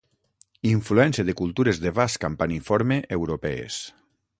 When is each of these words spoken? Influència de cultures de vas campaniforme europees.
Influència 0.69 1.27
de 1.29 1.37
cultures 1.43 1.83
de 1.85 1.93
vas 2.01 2.19
campaniforme 2.27 3.01
europees. 3.21 3.83